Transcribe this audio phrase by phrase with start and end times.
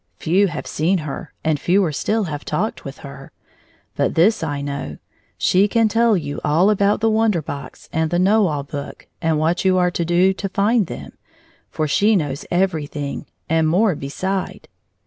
[0.15, 3.31] Few have seen her, and fewer still have talked with her.
[3.95, 4.97] But this I know:
[5.37, 9.37] she can tell you all about the Wonder Box and the Know All Book, and
[9.37, 11.15] what you are to do to find them.
[11.69, 14.67] For she knows everjiihing, and more beside."